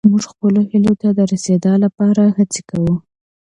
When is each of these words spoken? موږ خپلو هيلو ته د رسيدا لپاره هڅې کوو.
موږ 0.09 0.23
خپلو 0.31 0.59
هيلو 0.69 0.93
ته 1.01 1.07
د 1.17 1.19
رسيدا 1.31 1.73
لپاره 1.83 2.23
هڅې 2.37 2.61
کوو. 2.69 2.93